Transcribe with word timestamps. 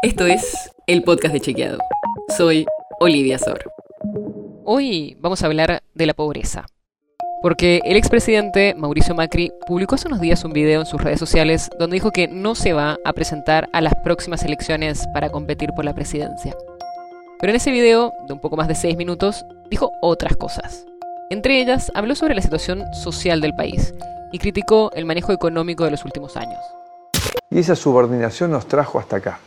Esto 0.00 0.26
es 0.26 0.70
el 0.86 1.02
podcast 1.02 1.34
de 1.34 1.40
Chequeado. 1.40 1.78
Soy 2.36 2.66
Olivia 3.00 3.36
Sor. 3.36 3.72
Hoy 4.64 5.16
vamos 5.18 5.42
a 5.42 5.46
hablar 5.46 5.82
de 5.92 6.06
la 6.06 6.14
pobreza. 6.14 6.66
Porque 7.42 7.80
el 7.84 7.96
expresidente 7.96 8.76
Mauricio 8.76 9.16
Macri 9.16 9.50
publicó 9.66 9.96
hace 9.96 10.06
unos 10.06 10.20
días 10.20 10.44
un 10.44 10.52
video 10.52 10.82
en 10.82 10.86
sus 10.86 11.02
redes 11.02 11.18
sociales 11.18 11.68
donde 11.80 11.96
dijo 11.96 12.12
que 12.12 12.28
no 12.28 12.54
se 12.54 12.74
va 12.74 12.96
a 13.04 13.12
presentar 13.12 13.68
a 13.72 13.80
las 13.80 13.92
próximas 14.04 14.44
elecciones 14.44 15.04
para 15.12 15.30
competir 15.30 15.70
por 15.74 15.84
la 15.84 15.96
presidencia. 15.96 16.56
Pero 17.40 17.50
en 17.50 17.56
ese 17.56 17.72
video, 17.72 18.12
de 18.28 18.34
un 18.34 18.40
poco 18.40 18.56
más 18.56 18.68
de 18.68 18.76
6 18.76 18.96
minutos, 18.96 19.44
dijo 19.68 19.90
otras 20.00 20.36
cosas. 20.36 20.86
Entre 21.28 21.60
ellas, 21.60 21.90
habló 21.96 22.14
sobre 22.14 22.36
la 22.36 22.42
situación 22.42 22.84
social 22.94 23.40
del 23.40 23.56
país 23.56 23.92
y 24.30 24.38
criticó 24.38 24.92
el 24.94 25.06
manejo 25.06 25.32
económico 25.32 25.84
de 25.84 25.90
los 25.90 26.04
últimos 26.04 26.36
años. 26.36 26.60
Y 27.50 27.58
esa 27.58 27.74
subordinación 27.74 28.52
nos 28.52 28.66
trajo 28.66 29.00
hasta 29.00 29.16
acá, 29.16 29.40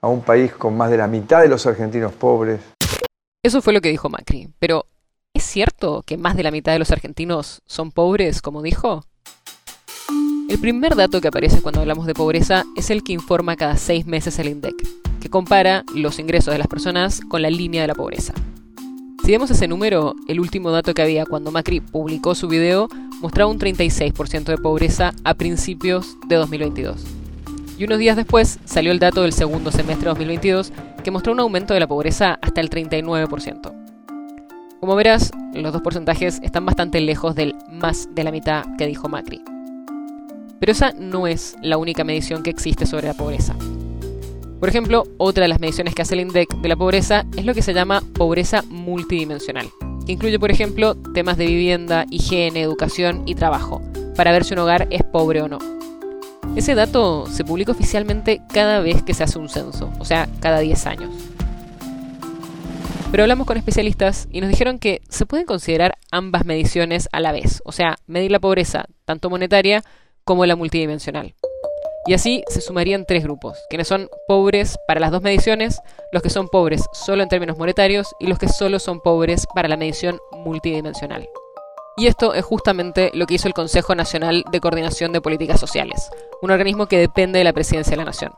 a 0.00 0.08
un 0.08 0.22
país 0.22 0.52
con 0.52 0.76
más 0.76 0.90
de 0.90 0.96
la 0.96 1.06
mitad 1.06 1.42
de 1.42 1.48
los 1.48 1.66
argentinos 1.66 2.12
pobres. 2.12 2.60
Eso 3.42 3.62
fue 3.62 3.72
lo 3.72 3.80
que 3.80 3.88
dijo 3.88 4.08
Macri, 4.08 4.48
pero 4.58 4.86
¿es 5.34 5.44
cierto 5.44 6.02
que 6.04 6.16
más 6.16 6.36
de 6.36 6.42
la 6.42 6.50
mitad 6.50 6.72
de 6.72 6.78
los 6.78 6.90
argentinos 6.90 7.62
son 7.66 7.92
pobres, 7.92 8.42
como 8.42 8.62
dijo? 8.62 9.04
El 10.48 10.58
primer 10.58 10.96
dato 10.96 11.20
que 11.20 11.28
aparece 11.28 11.60
cuando 11.60 11.80
hablamos 11.80 12.06
de 12.06 12.14
pobreza 12.14 12.64
es 12.74 12.90
el 12.90 13.04
que 13.04 13.12
informa 13.12 13.56
cada 13.56 13.76
seis 13.76 14.06
meses 14.06 14.38
el 14.38 14.48
INDEC, 14.48 14.74
que 15.20 15.28
compara 15.28 15.84
los 15.94 16.18
ingresos 16.18 16.52
de 16.52 16.58
las 16.58 16.68
personas 16.68 17.20
con 17.28 17.42
la 17.42 17.50
línea 17.50 17.82
de 17.82 17.88
la 17.88 17.94
pobreza. 17.94 18.32
Si 19.24 19.32
vemos 19.32 19.50
ese 19.50 19.68
número, 19.68 20.14
el 20.26 20.40
último 20.40 20.70
dato 20.70 20.94
que 20.94 21.02
había 21.02 21.26
cuando 21.26 21.52
Macri 21.52 21.80
publicó 21.80 22.34
su 22.34 22.48
video 22.48 22.88
mostraba 23.20 23.50
un 23.50 23.58
36% 23.58 24.44
de 24.44 24.58
pobreza 24.58 25.12
a 25.22 25.34
principios 25.34 26.16
de 26.28 26.36
2022. 26.36 27.17
Y 27.78 27.84
unos 27.84 27.98
días 27.98 28.16
después 28.16 28.58
salió 28.64 28.90
el 28.90 28.98
dato 28.98 29.22
del 29.22 29.32
segundo 29.32 29.70
semestre 29.70 30.04
de 30.04 30.10
2022 30.10 30.72
que 31.04 31.12
mostró 31.12 31.32
un 31.32 31.40
aumento 31.40 31.74
de 31.74 31.80
la 31.80 31.86
pobreza 31.86 32.36
hasta 32.42 32.60
el 32.60 32.70
39%. 32.70 33.72
Como 34.80 34.96
verás, 34.96 35.30
los 35.54 35.72
dos 35.72 35.82
porcentajes 35.82 36.40
están 36.42 36.66
bastante 36.66 37.00
lejos 37.00 37.36
del 37.36 37.54
más 37.70 38.08
de 38.14 38.24
la 38.24 38.32
mitad 38.32 38.64
que 38.76 38.86
dijo 38.86 39.08
Macri. 39.08 39.42
Pero 40.58 40.72
esa 40.72 40.92
no 40.92 41.28
es 41.28 41.56
la 41.62 41.78
única 41.78 42.02
medición 42.02 42.42
que 42.42 42.50
existe 42.50 42.84
sobre 42.84 43.06
la 43.06 43.14
pobreza. 43.14 43.54
Por 44.58 44.68
ejemplo, 44.68 45.04
otra 45.18 45.42
de 45.42 45.48
las 45.48 45.60
mediciones 45.60 45.94
que 45.94 46.02
hace 46.02 46.14
el 46.14 46.20
INDEC 46.20 46.48
de 46.60 46.68
la 46.68 46.76
pobreza 46.76 47.26
es 47.36 47.44
lo 47.44 47.54
que 47.54 47.62
se 47.62 47.74
llama 47.74 48.02
pobreza 48.14 48.62
multidimensional, 48.68 49.68
que 50.04 50.12
incluye, 50.12 50.40
por 50.40 50.50
ejemplo, 50.50 50.96
temas 51.14 51.36
de 51.36 51.46
vivienda, 51.46 52.06
higiene, 52.10 52.60
educación 52.60 53.22
y 53.24 53.36
trabajo, 53.36 53.80
para 54.16 54.32
ver 54.32 54.42
si 54.42 54.54
un 54.54 54.60
hogar 54.60 54.88
es 54.90 55.04
pobre 55.04 55.42
o 55.42 55.48
no. 55.48 55.58
Ese 56.56 56.74
dato 56.74 57.26
se 57.26 57.44
publica 57.44 57.72
oficialmente 57.72 58.40
cada 58.52 58.80
vez 58.80 59.02
que 59.02 59.14
se 59.14 59.22
hace 59.24 59.38
un 59.38 59.48
censo, 59.48 59.92
o 59.98 60.04
sea, 60.04 60.28
cada 60.40 60.58
10 60.58 60.86
años. 60.86 61.10
Pero 63.10 63.22
hablamos 63.22 63.46
con 63.46 63.56
especialistas 63.56 64.28
y 64.30 64.40
nos 64.40 64.50
dijeron 64.50 64.78
que 64.78 65.00
se 65.08 65.24
pueden 65.24 65.46
considerar 65.46 65.96
ambas 66.10 66.44
mediciones 66.44 67.08
a 67.12 67.20
la 67.20 67.32
vez, 67.32 67.62
o 67.64 67.72
sea, 67.72 67.96
medir 68.06 68.30
la 68.30 68.38
pobreza 68.38 68.84
tanto 69.06 69.30
monetaria 69.30 69.82
como 70.24 70.44
la 70.44 70.56
multidimensional. 70.56 71.34
Y 72.06 72.14
así 72.14 72.42
se 72.48 72.60
sumarían 72.60 73.04
tres 73.06 73.22
grupos, 73.22 73.58
quienes 73.68 73.88
son 73.88 74.08
pobres 74.26 74.78
para 74.86 75.00
las 75.00 75.10
dos 75.10 75.22
mediciones, 75.22 75.80
los 76.12 76.22
que 76.22 76.30
son 76.30 76.48
pobres 76.48 76.84
solo 76.92 77.22
en 77.22 77.28
términos 77.28 77.58
monetarios 77.58 78.14
y 78.18 78.26
los 78.26 78.38
que 78.38 78.48
solo 78.48 78.78
son 78.78 79.00
pobres 79.00 79.46
para 79.54 79.68
la 79.68 79.76
medición 79.76 80.18
multidimensional. 80.32 81.28
Y 81.98 82.06
esto 82.06 82.32
es 82.32 82.44
justamente 82.44 83.10
lo 83.12 83.26
que 83.26 83.34
hizo 83.34 83.48
el 83.48 83.54
Consejo 83.54 83.94
Nacional 83.94 84.44
de 84.52 84.60
Coordinación 84.60 85.12
de 85.12 85.20
Políticas 85.20 85.58
Sociales, 85.58 86.10
un 86.42 86.50
organismo 86.50 86.86
que 86.86 86.98
depende 86.98 87.38
de 87.38 87.44
la 87.44 87.52
Presidencia 87.52 87.92
de 87.92 87.96
la 87.96 88.04
Nación. 88.04 88.32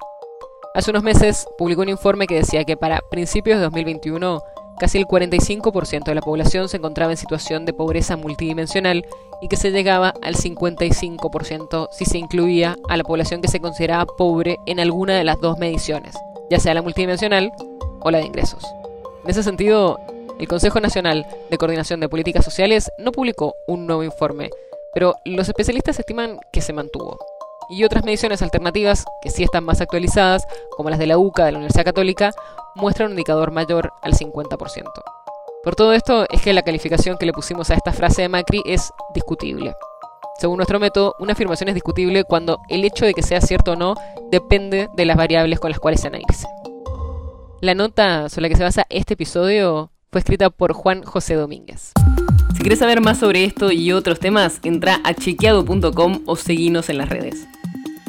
Hace 0.74 0.90
unos 0.90 1.02
meses 1.02 1.46
publicó 1.58 1.82
un 1.82 1.88
informe 1.88 2.26
que 2.26 2.36
decía 2.36 2.64
que 2.64 2.76
para 2.76 3.00
principios 3.10 3.58
de 3.58 3.64
2021 3.64 4.40
casi 4.78 4.98
el 4.98 5.06
45% 5.06 6.04
de 6.04 6.14
la 6.14 6.22
población 6.22 6.68
se 6.68 6.78
encontraba 6.78 7.12
en 7.12 7.18
situación 7.18 7.66
de 7.66 7.74
pobreza 7.74 8.16
multidimensional 8.16 9.04
y 9.42 9.48
que 9.48 9.56
se 9.56 9.72
llegaba 9.72 10.14
al 10.22 10.36
55% 10.36 11.88
si 11.92 12.04
se 12.04 12.18
incluía 12.18 12.76
a 12.88 12.96
la 12.96 13.04
población 13.04 13.42
que 13.42 13.48
se 13.48 13.60
consideraba 13.60 14.06
pobre 14.06 14.56
en 14.66 14.80
alguna 14.80 15.16
de 15.16 15.24
las 15.24 15.40
dos 15.40 15.58
mediciones, 15.58 16.16
ya 16.50 16.58
sea 16.58 16.72
la 16.72 16.82
multidimensional 16.82 17.52
o 18.00 18.10
la 18.10 18.18
de 18.18 18.24
ingresos. 18.24 18.64
En 19.24 19.30
ese 19.30 19.42
sentido, 19.42 19.98
el 20.38 20.48
Consejo 20.48 20.80
Nacional 20.80 21.26
de 21.50 21.58
Coordinación 21.58 22.00
de 22.00 22.08
Políticas 22.08 22.44
Sociales 22.44 22.90
no 22.98 23.12
publicó 23.12 23.54
un 23.66 23.86
nuevo 23.86 24.02
informe, 24.02 24.48
pero 24.94 25.16
los 25.26 25.48
especialistas 25.48 25.98
estiman 25.98 26.38
que 26.52 26.62
se 26.62 26.72
mantuvo. 26.72 27.18
Y 27.70 27.84
otras 27.84 28.04
mediciones 28.04 28.42
alternativas, 28.42 29.04
que 29.22 29.30
sí 29.30 29.44
están 29.44 29.64
más 29.64 29.80
actualizadas, 29.80 30.46
como 30.76 30.90
las 30.90 30.98
de 30.98 31.06
la 31.06 31.18
UCA 31.18 31.44
de 31.44 31.52
la 31.52 31.58
Universidad 31.58 31.84
Católica, 31.84 32.32
muestran 32.74 33.06
un 33.06 33.12
indicador 33.12 33.52
mayor 33.52 33.92
al 34.02 34.14
50%. 34.14 34.84
Por 35.62 35.76
todo 35.76 35.92
esto 35.92 36.26
es 36.30 36.42
que 36.42 36.52
la 36.52 36.62
calificación 36.62 37.16
que 37.16 37.26
le 37.26 37.32
pusimos 37.32 37.70
a 37.70 37.74
esta 37.74 37.92
frase 37.92 38.22
de 38.22 38.28
Macri 38.28 38.62
es 38.66 38.90
discutible. 39.14 39.74
Según 40.40 40.56
nuestro 40.56 40.80
método, 40.80 41.14
una 41.20 41.34
afirmación 41.34 41.68
es 41.68 41.74
discutible 41.74 42.24
cuando 42.24 42.60
el 42.68 42.84
hecho 42.84 43.04
de 43.04 43.14
que 43.14 43.22
sea 43.22 43.40
cierto 43.40 43.72
o 43.72 43.76
no 43.76 43.94
depende 44.30 44.88
de 44.96 45.04
las 45.04 45.16
variables 45.16 45.60
con 45.60 45.70
las 45.70 45.78
cuales 45.78 46.00
se 46.00 46.08
analice. 46.08 46.48
La 47.60 47.74
nota 47.74 48.28
sobre 48.30 48.42
la 48.42 48.48
que 48.48 48.56
se 48.56 48.64
basa 48.64 48.86
este 48.88 49.14
episodio 49.14 49.92
fue 50.10 50.20
escrita 50.20 50.50
por 50.50 50.72
Juan 50.72 51.04
José 51.04 51.34
Domínguez. 51.34 51.92
Si 52.54 52.60
quieres 52.60 52.78
saber 52.78 53.00
más 53.00 53.18
sobre 53.18 53.44
esto 53.44 53.70
y 53.70 53.92
otros 53.92 54.18
temas, 54.18 54.60
entra 54.64 55.00
a 55.04 55.14
chequeado.com 55.14 56.22
o 56.26 56.36
seguinos 56.36 56.88
en 56.88 56.98
las 56.98 57.10
redes. 57.10 57.46